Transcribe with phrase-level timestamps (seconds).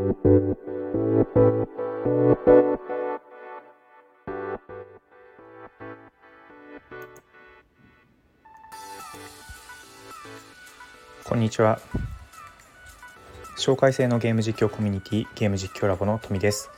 [0.00, 0.06] こ
[11.34, 11.78] んにちは。
[13.58, 16.70] 紹介制のゲーム実況コミュニティゲーム実況ラボの富です。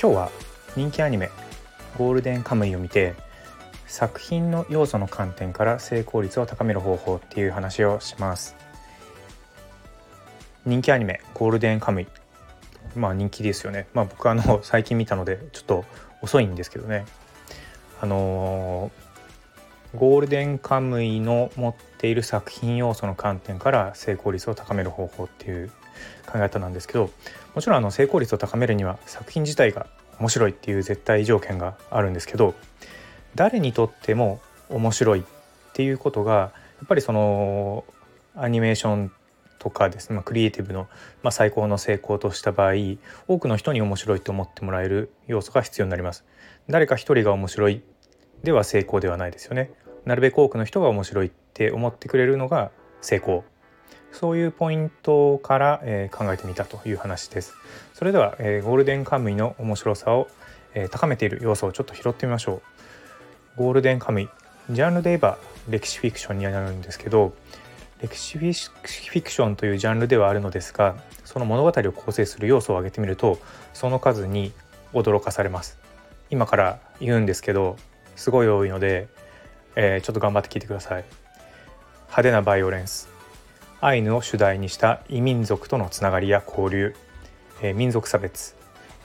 [0.00, 0.30] 今日は
[0.76, 1.30] 人気アニメ
[1.98, 3.14] ゴールデンカムイを見て
[3.86, 8.63] 作品の要素の観点から成功率を高める方法っていう話をします。
[10.66, 12.06] 人気アニメゴールデンカムイ
[12.96, 13.86] まあ人気ですよね。
[13.92, 15.84] まあ僕あの 最近見たのでちょっと
[16.22, 17.04] 遅いんですけどね。
[18.00, 25.68] あのー、ゴールデンカムイの持っている作品要素の観点から成功率を高める方法っていう
[26.26, 27.10] 考え方なんですけど
[27.54, 29.86] もちろんあの成功率を高めるには作品自体が
[30.18, 32.54] 面白いっていう絶対条件があるんですけど
[33.34, 35.22] 誰にとっても面白いっ
[35.72, 36.50] ていうことがや
[36.84, 37.84] っぱりその
[38.36, 39.12] アニメーション
[39.64, 40.88] とかですね、まあ、クリエイティブの、
[41.22, 42.74] まあ、最高の成功とした場合
[43.26, 46.26] 多くの人に面白いと思ってもらえる要素が必要になります。
[46.68, 47.82] 誰か一人が面白い
[48.42, 49.70] では成功ではないですよね。
[50.04, 53.42] なるべく多くの人が面白いって思ってくれるのが成功
[54.12, 57.54] そういうポイントから、えー、考えてみたという話です。
[57.94, 60.28] それでは、えー、ゴールデンカムイの面白さを、
[60.74, 62.60] えー、高めている要素をちょっと拾ってみましょ
[63.56, 63.62] う。
[63.62, 64.28] ゴールデンカムイ
[64.70, 65.38] ジャンルで言えば
[65.68, 67.34] 歴史フィクションになるんですけど
[68.00, 73.38] 歴史フィクションというジャンルではあるのですがその物語を構成する要素を挙げてみると
[73.72, 74.52] その数に
[74.92, 75.78] 驚かされます。
[76.30, 77.76] 今から言うんですけど
[78.16, 79.08] すごい多いので、
[79.76, 81.04] えー、ちょっと頑張って聞いてください。
[82.04, 83.08] 派手なバイオレンス。
[83.80, 86.94] アイヌを主題にした異民族とのつながりや交流、
[87.60, 88.56] えー、民族差別。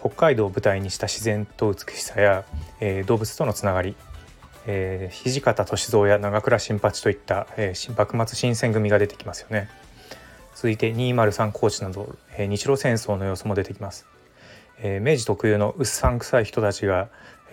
[0.00, 2.44] 北海道を舞台にした自然と美しさや、
[2.80, 3.96] えー、動物とのつながり。
[4.66, 9.68] えー、土方歳三や長倉新八といった、えー、幕末新選組が出てきますよね。
[10.58, 14.06] 続いて203高知など、えー、日露戦争の様子も出てきます、
[14.80, 17.10] えー、明治特有のうっさんくさい人たちが、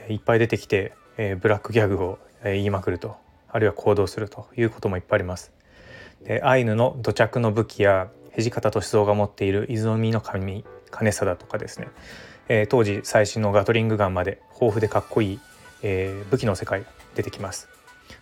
[0.08, 3.16] えー、いっぱい出てきて、えー、ブラックギャグを、えー、言いまくると
[3.47, 5.52] あるいは行動するということもいっぱいあります。
[6.24, 11.90] でアイヌの土着の武器や土方歳三が持っている泉の神金貞とかですね、
[12.47, 15.40] えー、当時最新のガトリングガンまで豊富でかっこいい、
[15.81, 17.68] えー、武器の世界出てきます。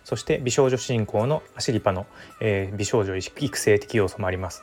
[0.04, 2.06] そして美少女信仰のアシリパの、
[2.40, 4.62] えー、美少女育成的要素もあります。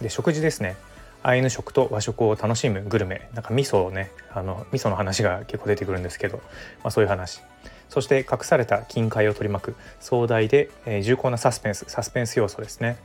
[0.00, 0.76] で食事ですね。
[1.22, 3.30] アイヌ食と和食を楽しむグルメ。
[3.32, 6.36] なんか味噌をねあの味噌の話が結構出てくるんですけど、
[6.82, 7.40] まあ、そういう話。
[7.88, 9.76] そして隠された金塊を取り巻く。
[10.00, 11.84] 壮大で、えー、重厚なサスペンス。
[11.88, 12.98] サスペンス要素ですね。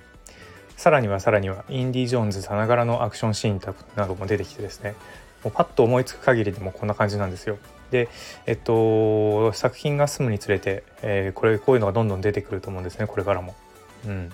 [0.77, 4.95] さらにはさらにはインディ・ジョーンズさながらのアクションシーンなども出てきてですね。
[5.43, 7.57] もうパッと思いつく限りでもこんな感じなんですよ。
[7.91, 8.09] で、
[8.45, 13.55] えっと、作品が進むにつれて、えー、これこういうのがどんどん出てくると思うんですねこれからも。
[14.05, 14.31] うん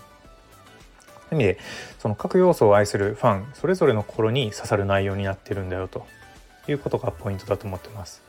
[1.26, 1.60] そういう意味で
[1.98, 6.06] その各要素を愛するファンそれぞれの心に刺さる内容になってるんだよと
[6.68, 8.22] いうことがポイントだと思ってます。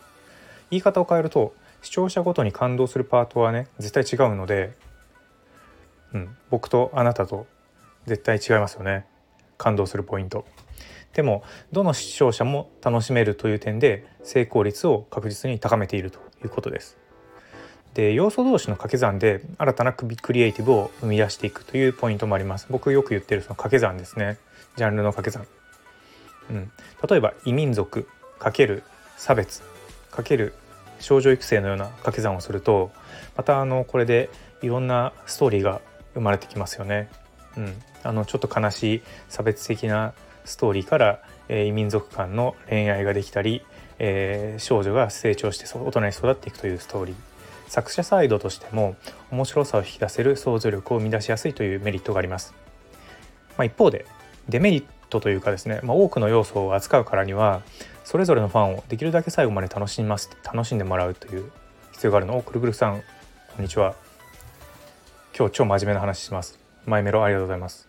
[0.70, 4.74] 言い方を変えると視聴者ごとに感動するパートはね絶対違うので、
[6.14, 7.46] うん、僕とあなたと
[8.06, 9.04] 絶対違いますよね
[9.58, 10.46] 感動するポイント。
[11.16, 16.98] でもどの視聴者も楽しめるという点で成功率を確実に高めているということです。
[17.94, 22.66] で要素同士の掛け算で新たなクリエイティブを生み出していくというポイントもあります。
[22.68, 24.36] 僕よく言ってるその掛け算ですね。
[24.76, 25.46] ジャンルの掛け算。
[26.50, 26.70] うん、
[27.08, 28.06] 例えば異民族
[28.38, 28.82] ×
[29.16, 29.62] 差別
[30.12, 30.52] ×
[31.00, 32.90] 少女育成のような掛け算をすると
[33.38, 34.28] またあのこれで
[34.60, 35.80] いろんなストーリーが
[36.12, 37.08] 生まれてきますよね。
[37.56, 40.12] うん、あのちょっと悲しい差別的な
[40.46, 43.62] ストーリーから、えー、異民族間の恋愛ができたり、
[43.98, 47.14] えー、少女が成長して大人に育っていくというストーリー。
[47.68, 48.96] 作者サイドとしても
[49.30, 52.54] 面白さを引き出せる想像力を生み出しやすいというメリットがあります、
[53.58, 54.06] まあ、一方で
[54.48, 57.62] デメリットというかですね、まあ、多くの要素を扱うからには
[58.04, 61.50] それぞれのファンをできるだけ最後まで楽しみます楽しんでもらうという
[61.96, 62.36] 必要があるの。
[62.36, 63.02] をくるぐるさん
[63.56, 63.94] こんにちは。
[65.34, 66.58] 今日超真面目な話します。
[66.84, 67.88] マイメロありがとうございます。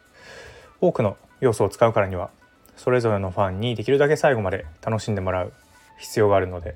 [0.80, 2.30] 多くの要素を使うからには
[2.78, 5.54] それぞれのファンにできるだけ最後まで楽しんでもらう
[5.98, 6.76] 必要があるので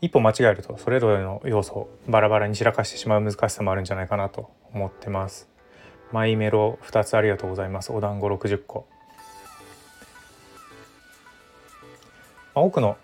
[0.00, 5.48] 一歩間違えるとそれぞれの要素をバラバラに散らかしてしまう難しさもあるんじゃないかなと思ってます。
[6.12, 7.90] マイメロ2つありがとうございます。
[7.90, 8.86] お団子60個。
[12.54, 12.96] まあ、多くの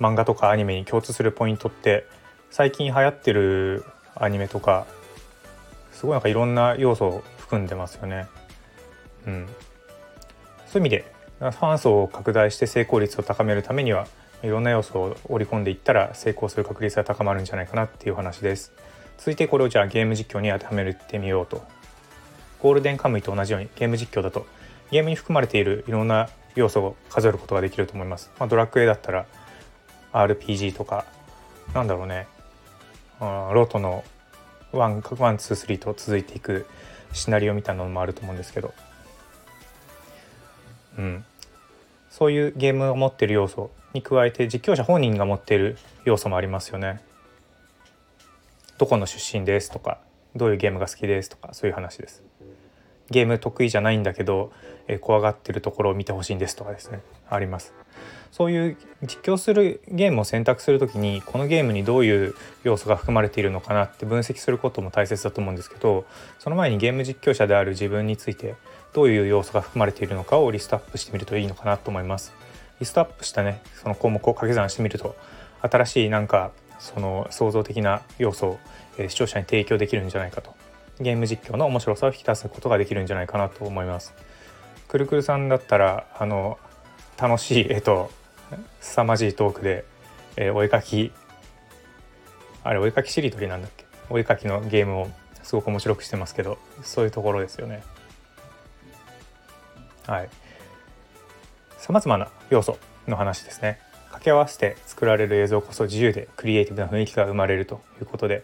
[0.00, 2.04] 漫画とかアニメに共通するポイントって
[2.50, 3.84] 最近流行ってる
[4.14, 4.86] アニメとか
[5.92, 8.26] すごいなんかいろんな要素を含んでますよね。
[9.26, 9.48] うん、
[10.70, 11.04] そういう意味で
[11.40, 14.06] ファン層を拡大して成功率を高めるためには
[14.42, 18.72] いろんな要素を織り込んでいったら成功する確率が高まるんじゃないかなっていう話です。
[19.16, 21.62] 続いてこれをじゃあゲーム実況に当てはめてみようと。
[22.60, 24.46] ゴールデンカムイと同じようにゲーム実況だと
[24.90, 28.30] ゲームに含まれているいろんな要素を数えることができると思います。
[28.38, 29.26] まあ、ドラクエだったら
[30.12, 31.06] RPG とか
[31.72, 32.26] なんだろうね
[33.20, 34.04] ロトの
[34.72, 36.66] one one two three と続いていく
[37.12, 38.74] シナリオみたいなのもあると思うんですけど、
[40.98, 41.24] うん、
[42.10, 47.00] そういうゲームを持ってる要素に加えて実況者本人が持っている要素もありますよね。
[48.76, 49.98] どこの出身ですとか
[50.36, 52.22] どういうゲームが好きですとかそういう話です。
[53.10, 54.52] ゲーム得意じゃないんだけど、
[54.86, 57.00] えー、怖がってるところを見てほしいんですとかですね
[57.30, 57.72] あります。
[58.30, 66.04] そういう実況するゲームを選択する時にこのゲームにどういう要素が含まれているのかなって分析することも大切だと思うんですけど
[66.38, 68.54] その前にゲーム実況者である自分について
[68.92, 72.32] どういう要素が含まれているのかをリストアップしてみるといいのかなと思います。
[72.80, 75.16] リストアップしたねその項目を掛け算してみると
[75.62, 78.58] 新しいなんかその創造的な要素を、
[78.98, 80.54] え、視聴者に提供できるんじゃないかと
[81.00, 84.14] ゲーム実況の面白さを引き出すことができるんじゃないかなと思います。
[84.88, 86.58] くるくるさんだったらあの
[87.18, 88.10] 楽しい絵と
[88.80, 89.84] 凄まじいトークで、
[90.36, 91.12] えー、お絵かき
[92.64, 93.84] あれお絵かきしりとりなんだっけ？
[94.10, 95.10] お絵かきのゲームを
[95.42, 97.82] すごく面白くしてますけどそういうところですよね。
[100.06, 100.28] はい。
[101.78, 103.78] さまざまな要素の話ですね。
[104.06, 108.42] 掛け合わせて作られる映像こそ自由でクリエイティブな雰囲気が生まれるということで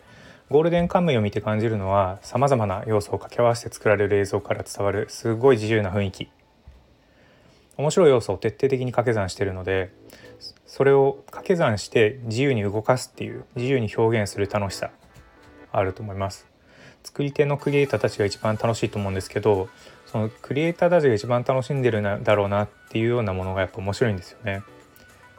[0.50, 6.28] ゴールデンカムイを見て感じるのはさまざまな要素を掛け合わせて作られる映像から伝わるすごい自由な雰囲気
[7.76, 9.90] 面白い要素を徹底的に掛け算してるので
[10.66, 14.90] それを掛け算して自由に動かすっていう自由に表現する楽しさ
[15.72, 16.46] あると思います。
[17.02, 19.68] 作り手のクリエイターたちが一番楽しいと思うんですけど
[20.06, 24.62] そのクリエイターたちが一番楽しんでるんだろうなっていうようなものがやっぱ面白いんですよね。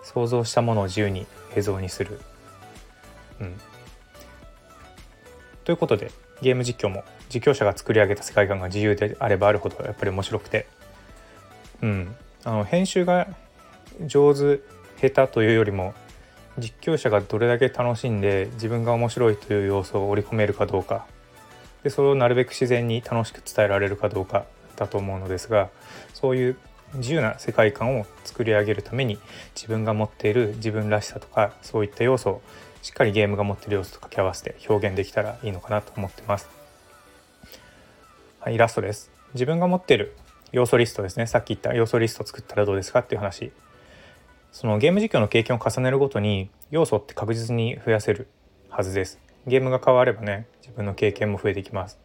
[0.04, 2.20] 想像したものを自由に映像にする。
[3.42, 3.60] うん。
[5.64, 6.12] ということで
[6.42, 10.68] ゲーム実況も実況者が作り上げた世界観が自由であればあるほどやっぱり面白くて、
[11.82, 13.28] うん、あの編集が
[14.06, 14.62] 上手
[15.02, 15.96] 下手というよりも
[16.60, 21.08] 実況者がどれだけ楽しんで自分が面白いという要素を織り込めるかどうか
[21.84, 24.46] でそれをなるべく自然に楽しく伝えられるかどうか
[24.76, 25.70] だと思うのですが
[26.14, 26.58] そういう
[26.94, 29.18] 自由な世界観を作り上げるために
[29.56, 32.42] 自分が持っている自分らしさとかそういった要素を
[32.84, 36.48] しっかりゲームが持っている要素と掛け合わせて表現できたらいいのかなと思ってます。
[38.40, 39.10] はい、イラストです。
[39.34, 40.16] 自分が持っている
[40.56, 41.28] 要素リストですね。
[41.28, 43.52] さっき言った要素リスト作ったらどうですかっていう話。
[44.54, 48.30] そのゲーム実況の経験を重ねるごとに要素って確実に増やせる
[48.70, 49.20] はずです。
[49.46, 52.00] ゲームが変わればね、自分の経験も増えてきます。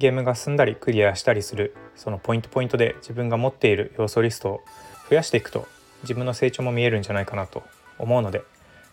[0.00, 4.60] ゲームが進んだりクリアしたりするそのポイントポイントで自分が持っている要素リストを
[5.08, 5.68] 増やしていくと
[6.02, 7.62] 自分の成長も見えるんじゃないかなと
[7.98, 8.42] 思うので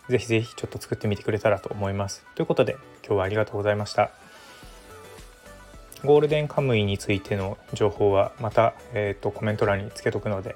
[0.07, 2.23] ぜひぜひちょっと作ってみてくれたらと思います。
[2.35, 4.11] ということで今日はありがとうございました。
[6.03, 10.55] ゴールデンカムイについての情報はまた、えーと、コメント欄につけとくので、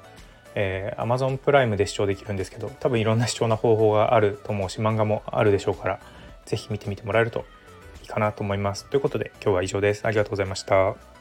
[0.56, 6.00] えー、Amazon プライムで視聴できるんですけど多分いろんな視聴の方法があると思うし漫画もあるでしょうから
[6.46, 7.46] 是非見てみてもらえると
[8.02, 8.86] いいかなと思います。
[8.86, 10.06] ということで今日は以上です。
[10.06, 11.17] ありがとうございました。